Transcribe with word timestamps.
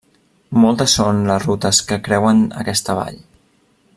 Moltes 0.61 0.95
són 0.99 1.19
les 1.31 1.45
rutes 1.49 1.83
que 1.91 2.01
creuen 2.09 2.43
aquesta 2.65 2.99
vall. 3.03 3.23